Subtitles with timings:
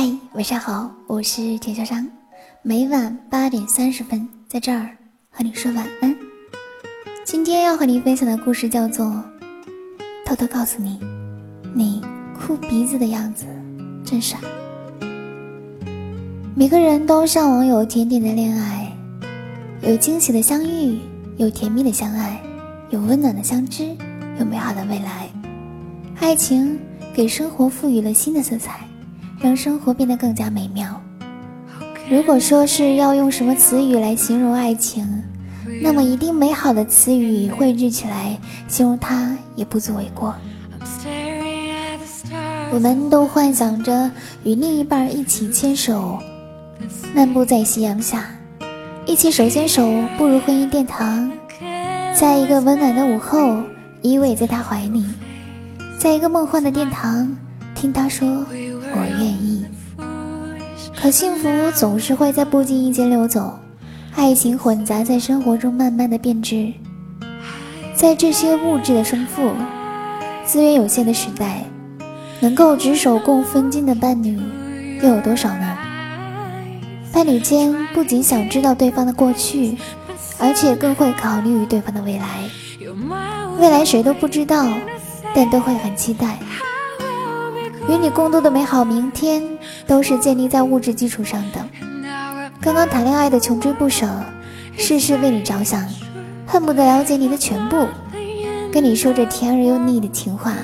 [0.00, 2.08] 嗨，晚上好，我是田潇商，
[2.62, 4.96] 每晚八点三十分在这儿
[5.28, 6.16] 和你说晚安。
[7.22, 9.04] 今天要和你分享的故事叫做
[10.24, 10.98] 《偷偷告诉你，
[11.74, 12.00] 你
[12.34, 13.44] 哭鼻子的样子
[14.02, 14.38] 真傻》。
[16.54, 18.90] 每个人都向往有甜甜的恋爱，
[19.82, 20.98] 有惊喜的相遇，
[21.36, 22.40] 有甜蜜的相爱，
[22.88, 23.94] 有温暖的相知，
[24.38, 25.28] 有美好的未来。
[26.20, 26.80] 爱情
[27.12, 28.80] 给生活赋予了新的色彩。
[29.40, 31.00] 让生活变得更加美妙。
[32.10, 35.06] 如果说是要用什么词语来形容爱情，
[35.82, 38.36] 那么一定美好的词语汇聚起来
[38.68, 40.34] 形容它也不足为过。
[42.72, 44.10] 我们都幻想着
[44.44, 46.18] 与另一半一起牵手，
[47.14, 48.24] 漫步在夕阳下，
[49.06, 49.82] 一起手牵手
[50.18, 51.30] 步入婚姻殿堂，
[52.14, 53.62] 在一个温暖的午后
[54.02, 55.04] 依偎在他怀里，
[55.98, 57.36] 在一个梦幻的殿堂
[57.80, 58.44] 听他说。
[58.92, 59.64] 我愿意，
[61.00, 63.58] 可幸福总是会在不经意间流走，
[64.14, 66.70] 爱情混杂在生活中，慢慢的变质。
[67.94, 69.52] 在这些物质的丰富、
[70.44, 71.64] 资源有限的时代，
[72.40, 74.38] 能够执手共分金的伴侣
[75.00, 75.78] 又有多少呢？
[77.12, 79.78] 伴侣间不仅想知道对方的过去，
[80.38, 82.26] 而且更会考虑对方的未来。
[83.58, 84.66] 未来谁都不知道，
[85.34, 86.38] 但都会很期待。
[87.90, 89.42] 与你共度的美好明天，
[89.84, 91.58] 都是建立在物质基础上的。
[92.60, 94.06] 刚刚谈恋爱的穷追不舍，
[94.76, 95.84] 事事为你着想，
[96.46, 97.88] 恨不得了解你的全部，
[98.72, 100.54] 跟你说着甜而又腻的情话，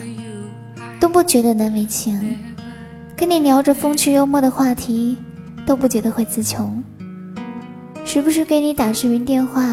[1.01, 2.39] 都不觉得难为情。
[3.17, 5.17] 跟你聊着风趣幽默的话题，
[5.67, 6.81] 都不觉得会词穷。
[8.05, 9.65] 时不时给你打视频电话，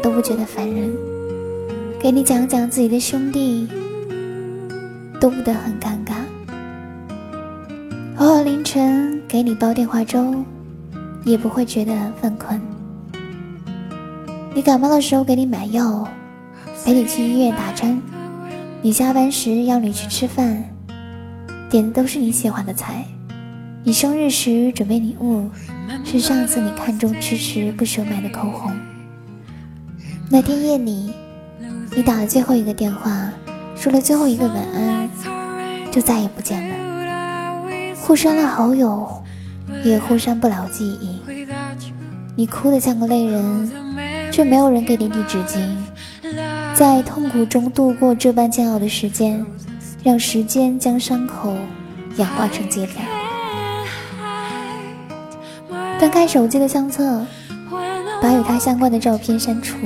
[0.00, 0.88] 都不觉得烦人。
[1.98, 3.66] 给你讲讲自己的兄弟，
[5.20, 6.17] 都不得很尴尬。
[8.18, 10.34] 偶尔凌晨给你煲电话粥，
[11.24, 12.60] 也不会觉得犯困。
[14.52, 16.04] 你感冒的时候给你买药，
[16.84, 18.02] 陪你去医院打针。
[18.82, 20.64] 你下班时要你去吃饭，
[21.70, 23.04] 点的都是你喜欢的菜。
[23.84, 25.48] 你生日时准备礼物，
[26.04, 28.72] 是上次你看中迟迟不舍买的口红。
[30.28, 31.12] 那天夜里，
[31.94, 33.30] 你打了最后一个电话，
[33.76, 35.08] 说了最后一个晚安，
[35.92, 36.87] 就再也不见了。
[38.08, 39.06] 互删了好友，
[39.84, 41.20] 也互删不了记忆。
[42.34, 43.70] 你哭得像个泪人，
[44.32, 45.76] 却没有人给你递纸巾。
[46.74, 49.44] 在痛苦中度过这般煎熬的时间，
[50.02, 51.54] 让时间将伤口
[52.16, 52.92] 氧化成结痂。
[56.00, 57.26] 翻开手机的相册，
[58.22, 59.76] 把与他相关的照片删除，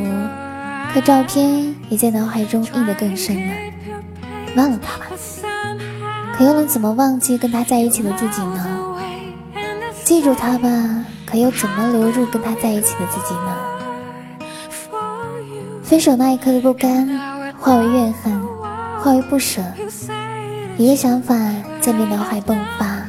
[0.95, 3.55] 可照片也在脑海中印得更深了。
[4.55, 5.07] 忘了他吧。
[6.43, 8.67] 你又能怎么忘记跟他在一起的自己呢？
[10.03, 10.69] 记住他吧，
[11.25, 13.57] 可又怎么留住跟他在一起的自己呢？
[15.85, 17.07] 分手那一刻的不甘，
[17.61, 18.43] 化为怨恨，
[18.99, 19.63] 化为不舍。
[20.77, 21.37] 一个想法
[21.81, 23.07] 在你脑海迸发，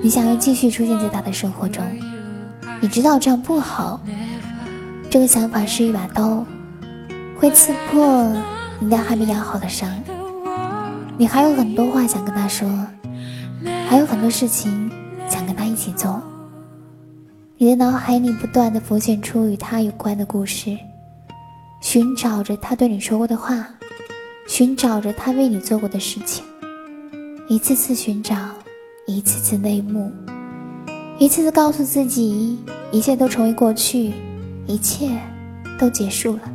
[0.00, 1.82] 你想要继续出现在他的生活中。
[2.80, 4.00] 你知道这样不好，
[5.10, 6.46] 这个想法是一把刀，
[7.40, 8.32] 会刺破
[8.78, 9.90] 你那还没养好的伤。
[11.18, 12.68] 你还有很多话想跟他说，
[13.88, 14.90] 还有很多事情
[15.28, 16.20] 想跟他一起做。
[17.58, 20.76] 你的脑海里不断的浮现出与他有关的故事，
[21.80, 23.64] 寻找着他对你说过的话，
[24.48, 26.44] 寻找着他为你做过的事情，
[27.48, 28.34] 一次次寻找，
[29.06, 30.10] 一次次泪目，
[31.18, 32.58] 一次次告诉自己，
[32.90, 34.12] 一切都成为过去，
[34.66, 35.08] 一切
[35.78, 36.52] 都结束了。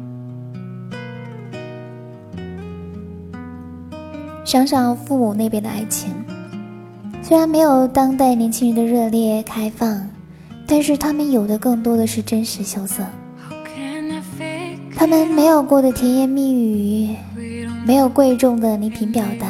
[4.48, 6.10] 想想父母那边的爱情，
[7.22, 10.08] 虽然没有当代年轻人的热烈开放，
[10.66, 13.04] 但是他们有的更多的是真实羞涩。
[14.96, 17.14] 他们没有过的甜言蜜语，
[17.86, 19.50] 没有贵重的礼品表达，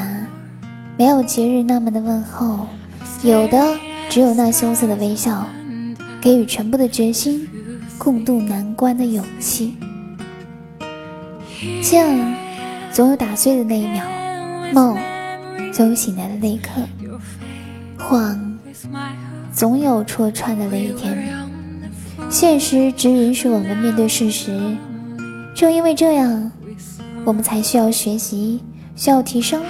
[0.98, 2.66] 没有节日那么的问候，
[3.22, 3.64] 有的
[4.10, 5.46] 只有那羞涩的微笑，
[6.20, 7.48] 给予全部的决心，
[8.00, 9.76] 共度难关的勇气。
[11.84, 12.04] 像
[12.92, 14.17] 总有打碎的那一秒。
[14.74, 14.98] 梦
[15.74, 16.82] 总有醒来的那一刻，
[17.98, 18.58] 谎
[19.54, 21.34] 总有戳穿的那一天，
[22.30, 24.76] 现实只允许我们面对事实。
[25.56, 26.52] 正因为这样，
[27.26, 28.64] 我们才需要学习，
[28.96, 29.64] 需要提升，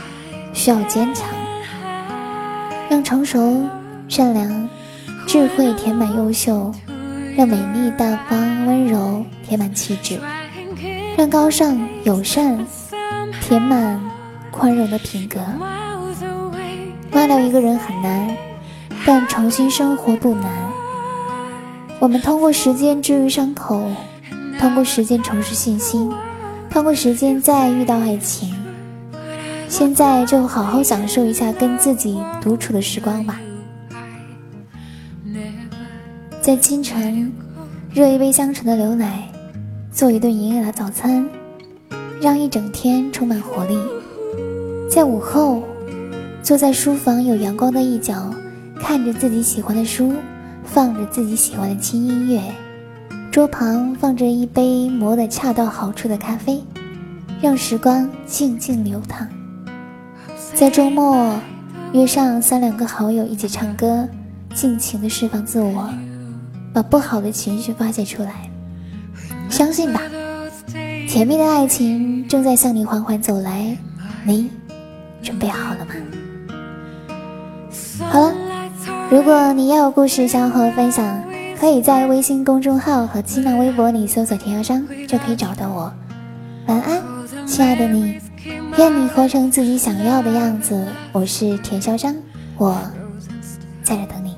[0.54, 1.26] 需要坚强，
[2.90, 3.66] 让成熟、
[4.10, 4.70] 善良、
[5.26, 6.74] 智慧填满优秀，
[7.36, 10.20] 让美丽、大方、温柔填满气质，
[11.18, 12.58] 让高尚、友善
[13.42, 14.00] 填满。
[14.58, 15.40] 宽容的品格，
[17.12, 18.36] 忘掉一个人很难，
[19.06, 20.52] 但重新生活不难。
[22.00, 23.88] 我们通过时间治愈伤口，
[24.60, 26.12] 通过时间重拾信心，
[26.72, 28.52] 通过时间再遇到爱情。
[29.70, 33.40] 现在就好好享受一下跟自己独处的时光吧。
[36.42, 37.32] 在清晨，
[37.94, 39.30] 热一杯香醇的牛奶，
[39.92, 41.30] 做一顿营养的早餐，
[42.20, 43.78] 让一整天充满活力。
[44.98, 45.62] 在午后，
[46.42, 48.34] 坐在书房有阳光的一角，
[48.80, 50.12] 看着自己喜欢的书，
[50.64, 52.42] 放着自己喜欢的轻音乐，
[53.30, 56.64] 桌旁放着一杯磨得恰到好处的咖啡，
[57.40, 59.30] 让时光静静流淌。
[60.56, 61.32] 在周末，
[61.94, 64.10] 约上三两个好友一起唱歌，
[64.56, 65.88] 尽情的释放自我。
[66.74, 68.50] 把不好的情绪发泄出来，
[69.48, 70.02] 相信吧，
[71.08, 73.78] 甜蜜的爱情正在向你缓缓走来，
[74.26, 74.50] 你
[75.28, 75.92] 准备好了吗？
[78.10, 78.34] 好了，
[79.12, 81.22] 如果你也有故事想要和我分享，
[81.60, 85.92] 可以在微信公众号和新浪微博里搜索“田小章”，就可以找到我。
[86.68, 87.02] 晚安，
[87.46, 88.18] 亲爱的你，
[88.78, 90.88] 愿你活成自己想要的样子。
[91.12, 92.16] 我是田小章，
[92.58, 92.80] 我
[93.84, 94.37] 在这等你。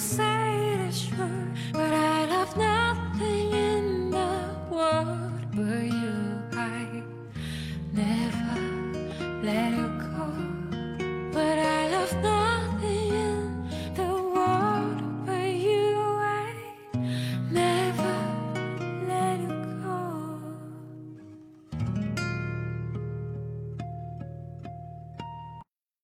[0.00, 0.49] Say